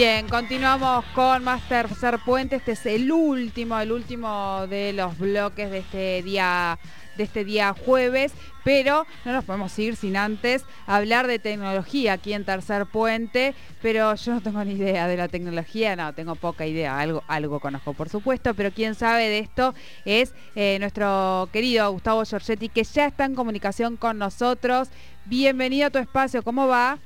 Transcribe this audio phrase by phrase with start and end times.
[0.00, 2.56] Bien, continuamos con más Tercer Puente.
[2.56, 6.78] Este es el último, el último de los bloques de este día
[7.18, 8.32] de este día jueves,
[8.64, 14.14] pero no nos podemos ir sin antes hablar de tecnología aquí en Tercer Puente, pero
[14.14, 17.92] yo no tengo ni idea de la tecnología, no, tengo poca idea, algo, algo conozco
[17.92, 19.74] por supuesto, pero quien sabe de esto
[20.06, 24.88] es eh, nuestro querido Gustavo Giorgetti, que ya está en comunicación con nosotros.
[25.26, 26.98] Bienvenido a tu espacio, ¿cómo va?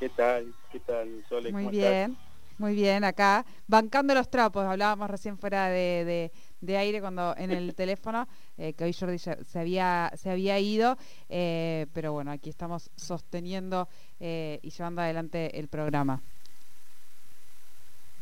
[0.00, 0.52] ¿Qué tal?
[0.74, 1.52] ¿Qué tal, Sole?
[1.52, 2.16] Muy bien,
[2.58, 6.30] muy bien, acá, bancando los trapos, hablábamos recién fuera de
[6.64, 8.26] de aire cuando en el teléfono,
[8.58, 10.96] eh, que hoy Jordi se había, se había ido,
[11.28, 13.88] eh, pero bueno, aquí estamos sosteniendo
[14.20, 16.20] eh, y llevando adelante el programa.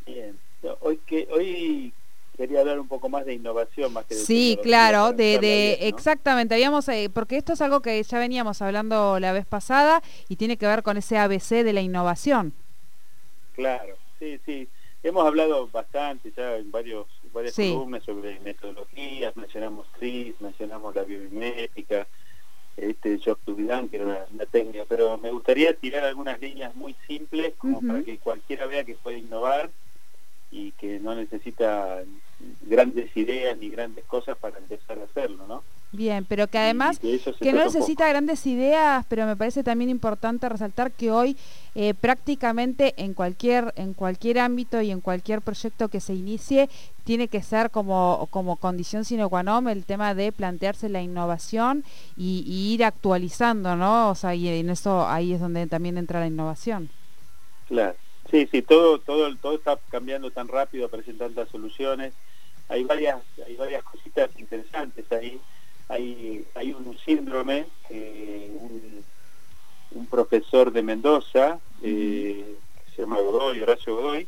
[0.07, 0.39] Bien,
[0.81, 1.95] hoy que hoy
[2.37, 6.55] quería hablar un poco más de innovación más que de sí claro de, de exactamente
[6.55, 10.67] habíamos porque esto es algo que ya veníamos hablando la vez pasada y tiene que
[10.67, 12.55] ver con ese ABC de la innovación
[13.55, 14.69] claro sí sí.
[15.03, 22.07] Hemos hablado bastante ya en varios varias columnas sobre metodologías, mencionamos CRIS, mencionamos la biomimética,
[22.77, 27.55] este Job to que era una, técnica, pero me gustaría tirar algunas líneas muy simples
[27.59, 29.71] como para que cualquiera vea que puede innovar
[30.53, 32.05] y que no necesita
[32.63, 35.63] grandes ideas ni grandes cosas para empezar a hacerlo, ¿no?
[35.95, 40.91] Bien, pero que además que no necesita grandes ideas, pero me parece también importante resaltar
[40.91, 41.37] que hoy
[41.75, 46.71] eh, prácticamente en cualquier en cualquier ámbito y en cualquier proyecto que se inicie
[47.05, 51.85] tiene que ser como, como condición sine qua non el tema de plantearse la innovación
[52.17, 52.41] y,
[52.73, 54.09] ir actualizando, ¿no?
[54.09, 56.89] O sea, y en eso ahí es donde también entra la innovación.
[57.69, 57.97] Claro,
[58.31, 62.15] sí, sí, todo todo todo está cambiando tan rápido, aparecen tantas soluciones.
[62.73, 65.41] Hay varias hay varias cositas interesantes ahí
[65.93, 69.05] hay, hay un síndrome, un,
[70.11, 74.27] profesor de Mendoza, eh, que se llama Godoy, Horacio Godoy,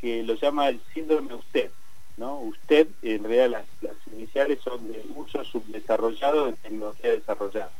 [0.00, 1.70] que lo llama el síndrome usted.
[2.16, 2.38] ¿no?
[2.40, 7.70] Usted, en realidad las, iniciales son de uso subdesarrollado de tecnología desarrollada.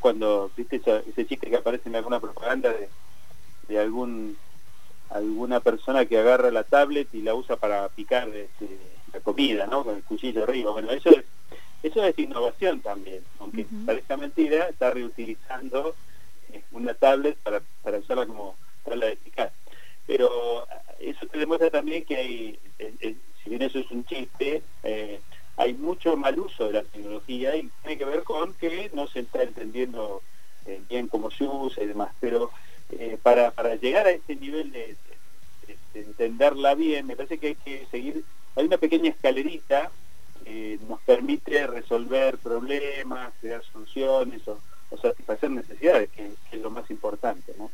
[0.00, 2.88] Cuando, viste ese chiste que aparece en alguna propaganda de,
[3.68, 4.36] de algún
[5.10, 8.68] alguna persona que agarra la tablet y la usa para picar este,
[9.12, 9.84] la comida, ¿no?
[9.84, 10.72] Con el cuchillo arriba.
[10.72, 11.24] Bueno, eso es
[11.86, 15.94] eso es innovación también, aunque parezca mentira, está reutilizando
[16.52, 19.52] eh, una tablet para, para usarla como tabla de eficaz.
[20.04, 24.62] Pero eh, eso te demuestra también que hay, eh, si bien eso es un chiste,
[25.58, 29.20] hay mucho mal uso de la tecnología y tiene que ver con que no se
[29.20, 30.22] está entendiendo
[30.88, 32.10] bien cómo se usa y demás.
[32.20, 32.50] Pero
[33.22, 34.96] para, para llegar a ese nivel de,
[35.94, 38.24] de entenderla bien, me parece que hay que seguir,
[38.54, 39.90] hay una pequeña escalerita
[40.88, 44.58] nos permite resolver problemas, crear soluciones o,
[45.02, 47.52] satisfacer necesidades, que, es lo más importante.
[47.58, 47.70] ¿no?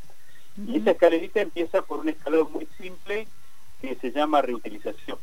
[0.67, 3.29] Y esta escalerita empieza por un escalón muy simple
[3.81, 5.19] que se llama reutilización.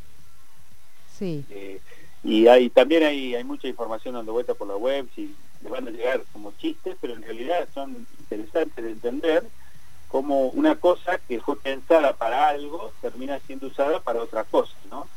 [1.17, 1.43] Sí.
[1.49, 1.81] Eh,
[2.23, 5.87] y hay también hay, hay mucha información dando vuelta por la web, si le van
[5.87, 9.43] a llegar como chistes, pero en realidad son interesantes de entender
[10.09, 15.07] como una cosa que fue pensada para algo termina siendo usada para otra cosa, ¿no?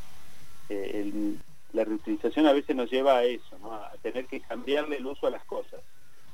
[0.69, 1.39] Eh, el,
[1.73, 5.31] la reutilización a veces nos lleva a eso, a tener que cambiarle el uso a
[5.31, 5.81] las cosas.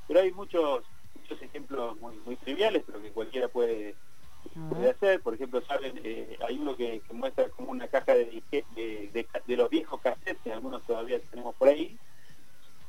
[0.07, 0.85] Pero hay muchos
[1.29, 3.95] muchos ejemplos muy, muy triviales, pero que cualquiera puede,
[4.91, 5.21] hacer.
[5.21, 10.01] Por ejemplo, saben, eh, hay uno que, muestra como una caja de, de, los viejos
[10.01, 11.97] cassettes, algunos todavía tenemos por ahí.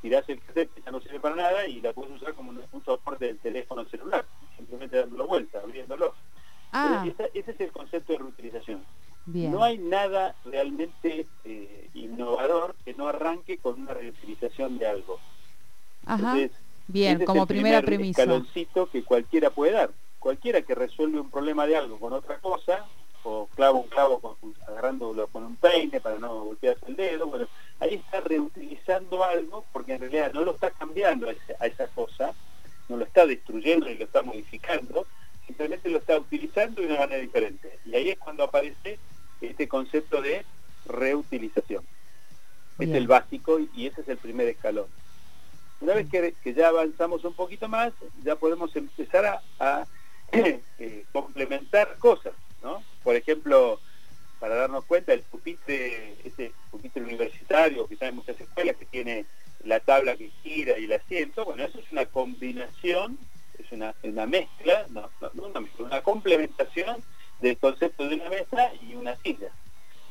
[0.00, 2.84] Tirás el cassette que ya no sirve para nada y la puedes usar como un,
[2.84, 4.24] soporte del teléfono celular,
[4.60, 6.14] simplemente dándolo vuelta, abriéndolo.
[6.72, 7.04] Ah.
[7.34, 8.84] ese es el concepto de reutilización.
[9.26, 15.18] No hay nada realmente eh, innovador que no arranque con una reutilización de algo.
[16.06, 16.36] Ajá.
[16.88, 18.22] Bien, como primera premisa.
[18.22, 19.90] escaloncito que cualquiera puede dar.
[20.18, 22.86] Cualquiera que resuelve un problema de algo con otra cosa,
[23.22, 27.46] o clavo un clavo con, agarrándolo con un peine para no golpearse el dedo, bueno,
[27.78, 32.34] ahí está reutilizando algo porque en realidad no lo está cambiando a esa cosa,
[32.90, 35.06] no lo está destruyendo y lo está modificando,
[35.46, 37.78] simplemente lo está utilizando de una manera diferente.
[37.86, 38.98] Y ahí es cuando aparece
[39.40, 40.44] este concepto de
[40.86, 41.84] reutilización.
[42.80, 44.86] Es el básico y ese es el primer escalón.
[45.80, 47.92] Una vez que, ya avanzamos un poquito más,
[48.24, 49.86] ya podemos empezar a,
[50.32, 52.32] eh, complementar cosas,
[52.62, 52.82] ¿no?
[53.02, 53.80] Por ejemplo,
[54.40, 59.26] para darnos cuenta, el pupitre, ese pupitre universitario, que hay muchas escuelas, que tiene
[59.64, 61.99] la tabla que gira y el asiento, bueno, eso es una
[62.32, 63.18] combinación,
[63.58, 63.94] es una,
[64.26, 66.96] mezcla, no, una mezcla, una complementación
[67.40, 69.50] del concepto de una mesa y una silla.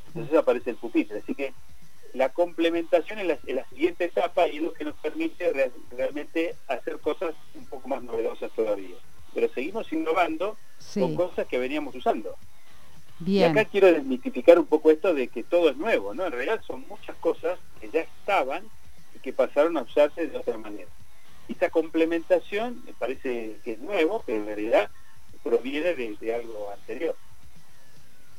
[0.07, 1.19] Entonces aparece el pupitre.
[1.19, 1.53] Así que
[2.13, 7.35] la complementación es la, siguiente etapa y es lo que nos permite realmente hacer cosas
[7.55, 8.95] un poco más novedosas todavía.
[9.33, 10.57] Pero seguimos innovando
[10.93, 12.35] con cosas que veníamos usando.
[13.25, 16.25] Y acá quiero desmitificar un poco esto de que todo es nuevo, ¿no?
[16.25, 18.63] En realidad son muchas cosas que ya estaban
[19.13, 20.89] y que pasaron a usarse de otra manera.
[21.49, 24.89] Esta complementación me parece que es nuevo, pero en realidad
[25.43, 27.15] proviene de, algo anterior.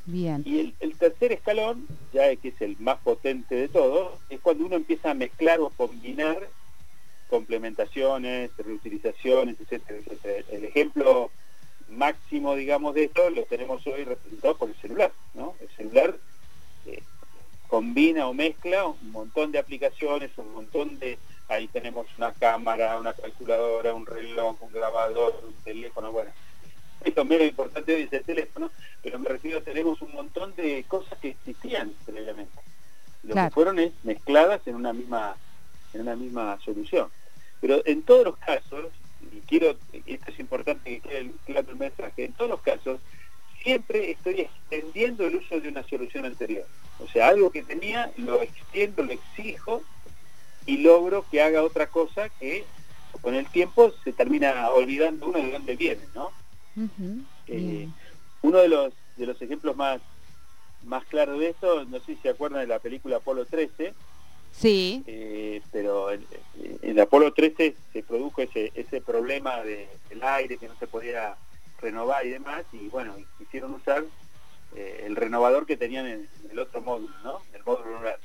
[0.07, 0.43] Bien.
[0.47, 4.77] Y el, tercer escalón, ya que es el más potente de todos, es cuando uno
[4.77, 6.49] empieza a mezclar o combinar
[7.29, 10.45] complementaciones, reutilizaciones, etcétera, etcétera.
[10.51, 11.31] El ejemplo
[11.91, 15.55] máximo, digamos, de esto lo tenemos hoy representado por el celular, ¿no?
[15.61, 16.17] El celular
[16.87, 17.03] eh,
[17.69, 21.19] combina o mezcla un montón de aplicaciones, un montón de...
[21.51, 26.31] Ahí tenemos una cámara, una calculadora, un reloj, un grabador, un teléfono, bueno.
[27.05, 28.71] Esto menos importante es el teléfono,
[29.03, 32.57] pero me refiero, tenemos un montón de cosas que existían previamente.
[33.25, 35.37] Lo que fueron es mezcladas en una misma
[35.93, 37.09] en una misma solución.
[37.61, 38.87] Pero en todos los casos,
[39.33, 39.77] y quiero,
[40.07, 43.01] esto es importante que quede claro el mensaje, en todos los casos
[43.63, 46.65] siempre estoy extendiendo el uso de una solución anterior.
[46.99, 49.83] O sea, algo que tenía, lo extiendo, lo exijo
[50.67, 52.65] y logro que haga otra cosa que
[53.21, 56.31] con el tiempo se termina olvidando uno de dónde viene, ¿no?
[57.47, 57.89] Eh,
[58.43, 60.01] uno de los, de los ejemplos más,
[60.85, 63.93] más claros de esto, no sé si se acuerdan de la película Apolo 13,
[64.53, 65.03] Sí.
[65.07, 66.27] Eh, pero en,
[66.83, 71.37] el Apolo 13 se produjo ese, ese problema del aire que no se podía
[71.81, 74.05] renovar y demás, y bueno, quisieron usar
[74.77, 77.41] eh, el renovador que tenían en, el otro módulo, ¿no?
[77.55, 78.20] El módulo lunar.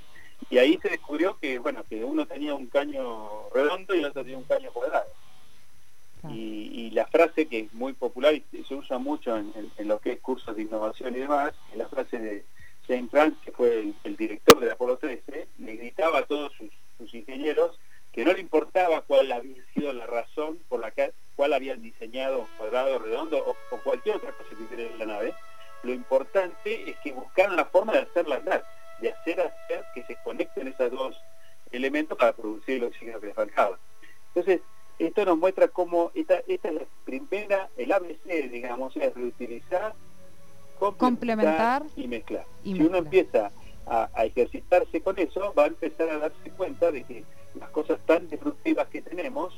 [0.56, 4.24] Y ahí se descubrió que, bueno, que uno tenía un caño redondo y el otro
[4.24, 5.12] tenía un caño cuadrado.
[6.30, 10.14] Y, la frase que es muy popular y se usa mucho en, en, lo que
[10.14, 12.46] es cursos de innovación y demás, es la frase de
[12.88, 17.78] James Grant, que fue el, director del Apolo 13, le gritaba a todos sus, ingenieros
[18.14, 20.94] que no le importaba cuál había sido la razón por la
[21.36, 25.34] cual habían diseñado cuadrado, redondo o, cualquier otra cosa que hubiera en la nave.
[25.84, 28.64] Lo importante es que buscaran la forma de hacerla andar,
[29.02, 31.22] de hacer hacer que se conecten esos dos
[31.72, 33.78] elementos para producir el oxígeno que les faltaba.
[34.34, 34.62] Entonces,
[35.00, 39.94] esto nos muestra cómo esta, esta es la primera, el ABC, digamos, es reutilizar
[40.98, 42.46] complementar, y mezclar.
[42.64, 43.52] si uno empieza
[43.88, 47.24] a, ejercitarse con eso, va a empezar a darse cuenta de que
[47.60, 49.54] las cosas tan disruptivas que tenemos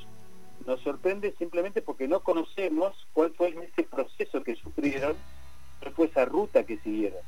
[0.66, 5.16] nos sorprende simplemente porque no conocemos cuál fue ese proceso que sufrieron,
[5.80, 7.22] cuál fue esa ruta que siguieron.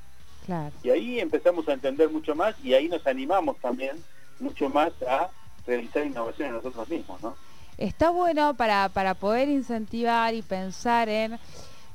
[0.84, 4.04] Y ahí empezamos a entender mucho más y ahí nos animamos también
[4.40, 5.30] mucho más a
[5.66, 7.36] realizar innovaciones nosotros mismos, ¿no?
[7.78, 11.40] Está bueno para, para poder incentivar y pensar en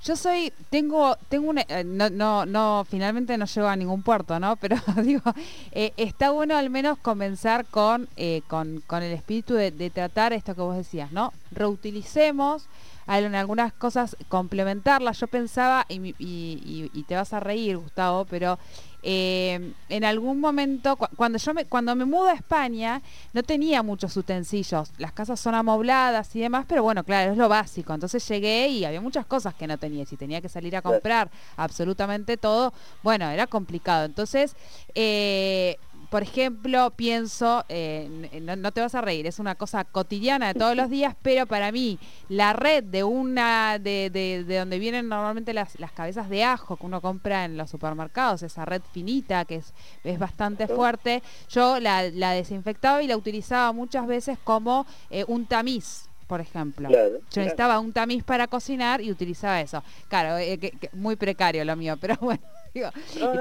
[0.05, 4.39] yo soy, tengo, tengo una, eh, no, no, no, finalmente no llego a ningún puerto,
[4.39, 4.57] ¿no?
[4.57, 5.33] Pero digo,
[5.73, 10.55] eh, está bueno al menos comenzar con, eh, con, con, el espíritu de, tratar esto
[10.55, 11.33] que vos decías, ¿no?
[11.53, 12.69] Reutilicemos,
[13.07, 15.21] en algunas cosas complementarlas.
[15.21, 18.59] Yo pensaba, y, y, y te vas a reír, Gustavo, pero
[19.07, 23.03] eh, en algún momento, cuando yo me, cuando me mudo a España,
[23.35, 24.91] no tenía muchos utensilios.
[24.97, 27.93] Las casas son amobladas y demás, pero bueno, claro, es lo básico.
[27.93, 30.07] Entonces llegué y había muchas cosas que no tenía.
[30.07, 32.73] Si tenía que salir a comprar absolutamente todo,
[33.03, 34.07] bueno, era complicado.
[34.07, 34.57] Entonces,
[34.95, 35.77] eh,
[36.15, 38.09] por ejemplo, pienso, eh,
[38.41, 41.73] no, te vas a reír, es una cosa cotidiana de todos los días, pero para
[41.73, 46.77] mí la red de una, de, de, donde vienen normalmente las, las, cabezas de ajo
[46.77, 51.81] que uno compra en los supermercados, esa red finita que es, es bastante fuerte, yo
[51.81, 56.89] la, desinfectaba y la utilizaba muchas veces como eh, un tamiz por ejemplo.
[56.91, 59.83] Yo necesitaba un tamiz para cocinar y utilizaba eso.
[60.09, 62.41] Claro, eh, muy precario lo mío, pero bueno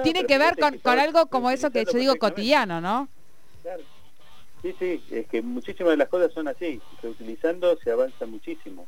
[0.04, 3.08] tiene que ver con, algo como eso que yo digo cotidiano, ¿no?
[3.62, 3.84] Claro.
[4.62, 6.80] Sí, sí, es que muchísimas de las cosas son así.
[7.02, 8.88] Reutilizando se avanza muchísimo.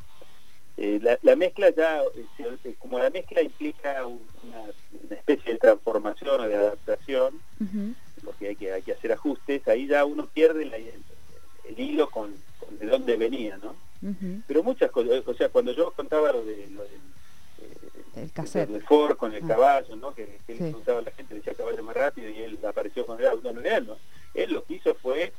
[0.77, 2.01] Eh, la, mezcla ya,
[2.37, 4.65] eh, como la mezcla implica una,
[5.09, 7.39] especie de transformación o de adaptación,
[8.23, 12.35] porque hay que, hay que hacer ajustes, ahí ya uno pierde el, hilo con,
[12.79, 13.75] de dónde venía, ¿no?
[14.47, 16.89] Pero muchas cosas, o sea, cuando yo contaba lo de, lo de
[18.17, 18.69] el cassette.
[18.69, 19.47] El Ford con el ah.
[19.47, 20.13] caballo, ¿no?
[20.13, 23.27] Que, que le a la gente, decía caballo más rápido y él apareció con el
[23.27, 23.51] auto.
[23.51, 23.97] No, real, ¿no?
[24.33, 25.33] Él lo que hizo fue,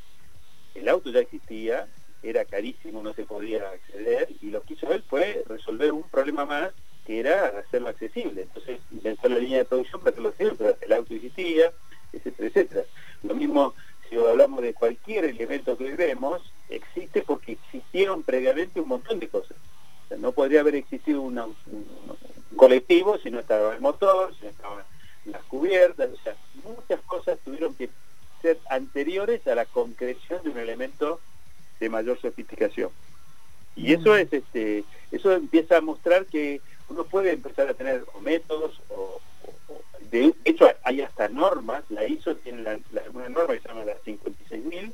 [0.74, 1.88] el auto ya existía,
[2.22, 6.44] era carísimo, no se podía acceder, y lo que hizo él fue resolver un problema
[6.44, 6.70] más
[7.04, 8.42] que era hacerlo accesible.
[8.42, 11.72] Entonces inventó la línea de producción para hacerlo accesible, pero el auto existía,
[12.12, 12.84] etcétera, etcétera.
[13.22, 13.74] Lo mismo
[14.08, 19.28] si hablamos de cualquier elemento que hoy vemos, existe porque existieron previamente un montón de
[19.28, 19.56] cosas.
[20.18, 21.46] no podría haber existido una,
[22.56, 24.84] colectivo, si no estaba el motor, si no estaban
[25.26, 27.90] las cubiertas, o sea, muchas cosas tuvieron que
[28.42, 31.20] ser anteriores a la concreción de un elemento
[31.80, 32.90] de mayor sofisticación.
[33.74, 38.80] Y eso es este, eso empieza a mostrar que uno puede empezar a tener métodos
[38.88, 39.20] o,
[40.10, 42.78] de hecho hay hasta normas, la ISO tiene la,
[43.12, 44.92] una norma que se llama la 56.000,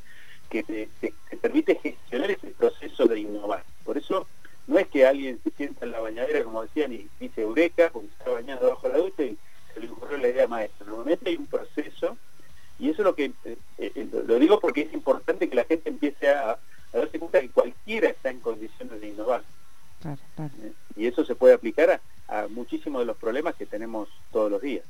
[0.48, 0.88] que te,
[1.36, 3.64] permite gestionar ese proceso de innovar.
[3.84, 4.26] Por eso
[4.72, 8.08] no es que alguien se sienta en la bañadera, como decían, y dice Eureka, porque
[8.08, 9.36] está bañando bajo la ducha y
[9.74, 10.86] se le ocurrió la idea maestra.
[10.86, 12.16] Normalmente hay un proceso,
[12.78, 15.90] y eso es lo que, eh, eh, lo digo porque es importante que la gente
[15.90, 16.58] empiece a,
[16.90, 19.42] darse cuenta que cualquiera está en condiciones de innovar.
[20.38, 24.62] Eh, y eso se puede aplicar a muchísimos de los problemas que tenemos todos los
[24.62, 24.84] días.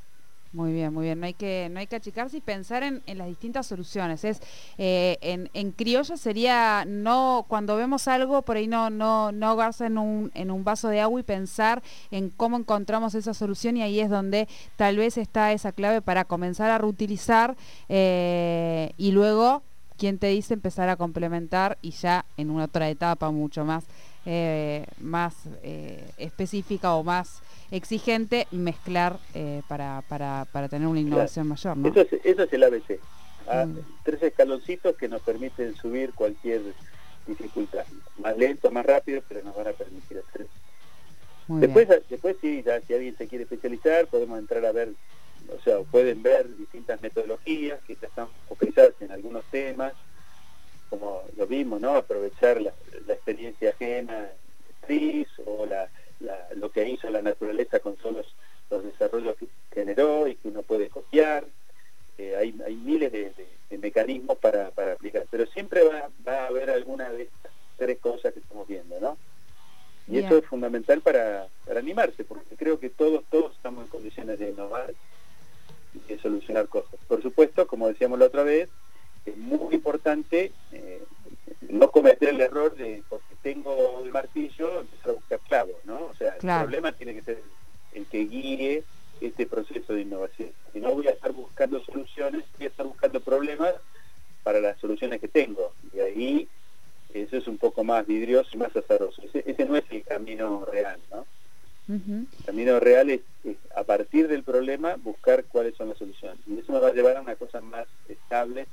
[0.52, 1.18] Muy bien, muy bien.
[1.18, 4.22] No hay que, no hay que achicarse y pensar en, las distintas soluciones.
[4.22, 4.40] Es
[4.76, 9.86] eh, en, en, criollo sería no cuando vemos algo por ahí no no no ahogarse
[9.86, 13.82] en un, en un vaso de agua y pensar en cómo encontramos esa solución y
[13.82, 17.56] ahí es donde tal vez está esa clave para comenzar a reutilizar
[17.88, 19.62] eh, y luego
[19.96, 23.84] quien te dice empezar a complementar y ya en una otra etapa mucho más
[24.24, 25.34] eh, más
[26.16, 31.76] específica o más exigente mezclar eh, para, para, para, tener una innovación mayor.
[31.76, 31.88] ¿no?
[31.88, 33.00] Eso, es, eso es el ABC.
[33.48, 33.78] Ah, mm.
[34.04, 36.60] Tres escaloncitos que nos permiten subir cualquier
[37.26, 37.84] dificultad.
[38.18, 41.58] Más lento, más rápido, pero nos van a permitir hacer eso.
[41.58, 44.90] después, después sí, ya, si alguien se quiere especializar, podemos entrar a ver,
[45.48, 49.94] o sea, pueden ver distintas metodologías que ya están focalizadas en algunos temas,
[50.92, 51.96] como lo mismo, ¿no?
[51.96, 52.70] Aprovechar la,
[53.06, 54.28] la experiencia ajena,
[55.46, 55.88] o la
[56.56, 58.34] lo que hizo la naturaleza con todos
[58.70, 61.44] los, desarrollos que generó y que uno puede copiar.
[62.18, 63.32] Eh, hay, hay, miles de,
[63.78, 68.34] mecanismos para, para, aplicar, pero siempre va, va, a haber alguna de estas tres cosas
[68.34, 69.16] que estamos viendo, ¿no?
[70.08, 74.38] Y eso es fundamental para, para, animarse, porque creo que todos, todos estamos en condiciones
[74.38, 74.92] de innovar
[75.94, 77.00] y de solucionar cosas.
[77.08, 78.68] Por supuesto, como decíamos la otra vez,
[79.24, 81.02] es muy importante eh,
[81.68, 86.06] no cometer el error de, porque tengo el martillo, empezar a buscar clavos, ¿no?
[86.06, 87.42] O sea, el problema tiene que ser
[87.94, 88.84] el que guíe
[89.20, 90.50] este proceso de innovación.
[90.72, 93.74] Si no voy a estar buscando soluciones, voy a estar buscando problemas
[94.42, 95.72] para las soluciones que tengo.
[95.94, 96.48] Y ahí
[97.14, 99.22] eso es un poco más vidrioso y más azaroso.
[99.32, 101.26] Ese, no es el camino real, ¿no?
[101.88, 103.20] El camino real es,
[103.76, 106.38] a partir del problema buscar cuáles son las soluciones.
[106.46, 108.66] Y eso me va a llevar a una cosa más estable,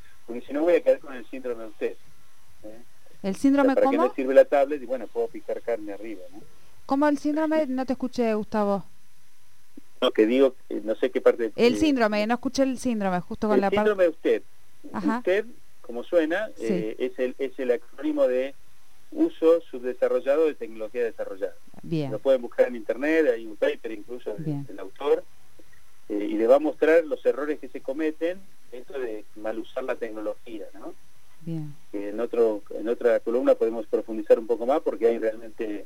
[0.49, 1.95] si no voy a quedar con el síndrome de usted.
[2.63, 2.79] ¿eh?
[3.21, 4.81] ¿El síndrome ¿Para qué me sirve la tablet?
[4.81, 6.41] Y bueno, puedo picar carne arriba, ¿no?
[6.87, 7.67] ¿Cómo el síndrome?
[7.67, 8.83] No te escuché, Gustavo.
[10.01, 11.51] No, que digo, no sé qué parte...
[11.55, 13.75] El síndrome, no escuché el síndrome, justo con la parte...
[13.75, 14.43] El síndrome de usted.
[14.91, 15.45] Usted,
[15.81, 18.55] como suena, eh, es, el, es el acrónimo de
[19.11, 21.53] uso subdesarrollado de tecnología desarrollada.
[21.83, 22.11] Bien.
[22.11, 25.23] Lo pueden buscar en internet, hay un paper incluso del, autor,
[26.07, 28.39] eh, y le va a mostrar los errores que se cometen
[28.71, 29.18] dentro de
[29.49, 30.93] mal usar la tecnología, ¿no?
[31.93, 35.85] En, otro, en otra columna podemos profundizar un poco más porque hay realmente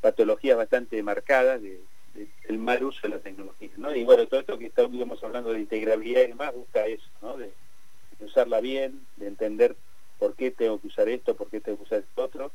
[0.00, 1.80] patologías bastante marcadas de,
[2.48, 3.70] del mal uso de la tecnología.
[3.76, 3.94] ¿no?
[3.94, 7.36] Y bueno, todo esto que estamos hablando de integrabilidad y demás busca eso, ¿no?
[7.36, 7.50] de,
[8.20, 9.76] usarla bien, de entender
[10.18, 12.52] por qué tengo que usar esto, por qué tengo que usar esto otro.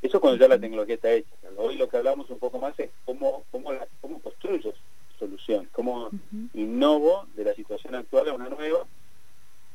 [0.00, 1.30] Eso cuando ya la tecnología está hecha.
[1.56, 4.74] Hoy lo que hablamos un poco más es cómo, cómo, la, cómo construyo
[5.16, 6.10] solución, cómo
[6.54, 8.84] innovo de la situación actual a una nueva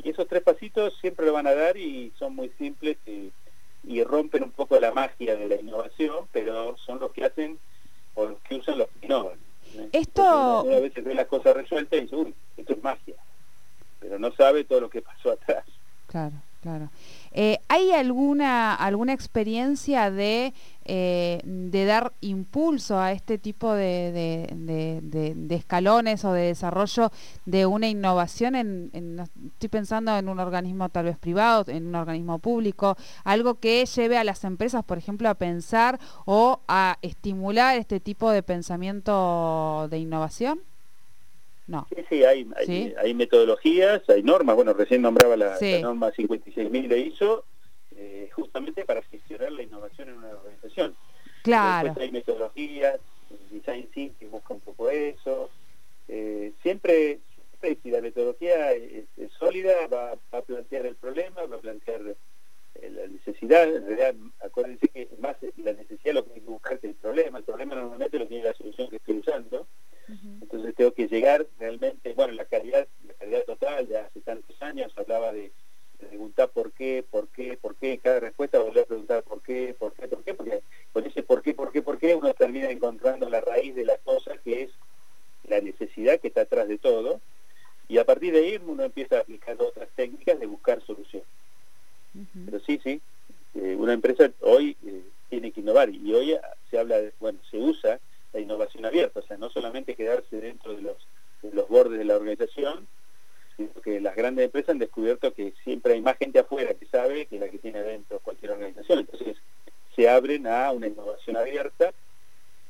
[0.07, 3.33] y esos tres pasitos siempre lo van a dar y son muy simples y,
[4.03, 7.57] rompen un poco la magia de la innovación, pero son los que hacen
[8.15, 9.37] o los que usan los que innovan.
[9.91, 10.23] Esto...
[10.23, 13.15] a veces ve las cosas resueltas y dice, uy, esto es magia,
[13.99, 15.65] pero no sabe todo lo que pasó atrás.
[16.07, 16.89] Claro, claro.
[17.33, 20.53] Eh, ¿Hay alguna, alguna experiencia de,
[20.87, 27.11] eh, de dar impulso a este tipo de, de, escalones o de desarrollo
[27.45, 28.55] de una innovación?
[28.55, 29.19] En,
[29.53, 34.17] estoy pensando en un organismo tal vez privado, en un organismo público, algo que lleve
[34.17, 39.97] a las empresas, por ejemplo, a pensar o a estimular este tipo de pensamiento de
[39.97, 40.61] innovación.
[41.67, 41.85] No.
[41.93, 42.47] Sí, sí, hay,
[42.97, 47.43] hay, metodologías, hay normas, bueno, recién nombraba la, norma 56.000 de ISO,
[47.97, 50.56] eh, justamente para gestionar la innovación en una organización.
[51.43, 51.87] Claro.
[51.87, 52.99] Después hay metodologías,
[53.51, 55.49] Design Thinking busca un poco eso.
[56.07, 57.19] Eh, siempre,
[57.61, 59.05] si la metodología es,
[59.37, 62.01] sólida, va, a plantear el problema, va a plantear
[62.75, 66.79] eh, la necesidad, en realidad acuérdense que más la necesidad lo que hay que buscar
[66.81, 69.67] el problema, el problema normalmente lo tiene la solución que estoy usando,
[70.41, 74.93] entonces tengo que llegar realmente, bueno, la calidad, la calidad total, ya hace tantos años
[74.95, 75.51] hablaba de,
[75.97, 79.93] preguntar por qué, por qué, por qué, cada respuesta volver a preguntar por qué, por
[79.93, 80.61] qué, por qué, porque
[80.93, 83.97] con ese por qué, por qué, por qué, uno termina encontrando la raíz de la
[83.97, 84.71] cosa que es
[85.47, 87.19] la necesidad que está atrás de todo,
[87.87, 91.23] y a partir de ahí uno empieza a aplicar otras técnicas de buscar solución.
[92.83, 93.01] Sí,
[93.55, 96.37] eh, una empresa hoy eh, tiene que innovar y hoy
[96.69, 97.99] se habla, de, bueno, se usa
[98.33, 100.97] la innovación abierta, o sea, no solamente quedarse dentro de los,
[101.41, 102.87] de los bordes la organización,
[103.55, 107.25] sino que las grandes empresas han descubierto que siempre hay más gente afuera que sabe
[107.25, 108.99] que la que tiene adentro cualquier organización.
[108.99, 109.37] Entonces
[109.95, 111.91] se abren a una innovación abierta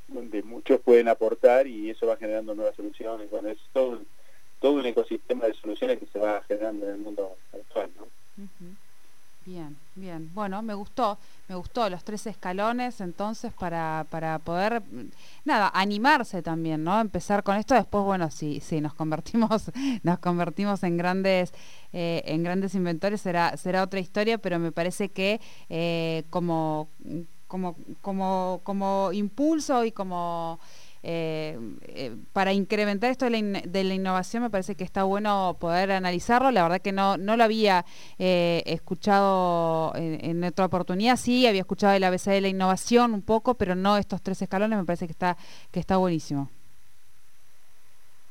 [0.08, 3.30] donde muchos pueden aportar y eso va generando nuevas soluciones.
[3.30, 4.00] Bueno, es todo,
[4.62, 7.90] un ecosistema de soluciones que se va generando en el mundo actual.
[9.48, 10.30] Bien, bien.
[10.34, 14.84] Bueno, me gustó, me gustó los tres escalones entonces para, para poder,
[15.46, 17.00] nada, animarse también, ¿no?
[17.00, 19.72] Empezar con esto, después, bueno, sí, sí, nos convertimos,
[20.04, 21.54] nos convertimos en grandes,
[21.94, 25.40] eh, en grandes inventores, será, será otra historia, pero me parece que
[25.70, 26.90] eh, como,
[27.48, 30.60] como, como, como impulso y como
[31.04, 36.52] eh, eh, para incrementar esto de la, innovación me parece que está bueno poder analizarlo.
[36.52, 37.86] La verdad que no, no lo había
[38.20, 41.18] eh, escuchado en, otra oportunidad.
[41.18, 44.78] Sí, había escuchado el ABC de la innovación un poco, pero no estos tres escalones.
[44.78, 45.38] Me parece que está,
[45.72, 46.50] que está buenísimo.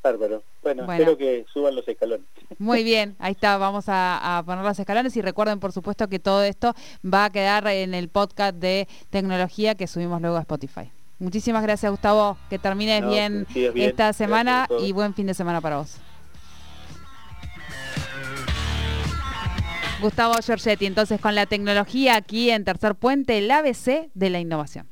[0.03, 0.43] Bárbaro.
[0.63, 2.27] Bueno, espero que suban los escalones.
[2.59, 6.19] Muy bien, ahí está, vamos a, a, poner los escalones y recuerden por supuesto que
[6.19, 10.91] todo esto va a quedar en el podcast de tecnología que subimos luego a Spotify.
[11.19, 12.37] Muchísimas gracias, Gustavo.
[12.51, 15.97] Que termines bien, esta semana y buen fin de semana para vos.
[20.01, 24.87] Gustavo Giorgetti, entonces con la tecnología aquí en Tercer Puente, el ABC de la innovación.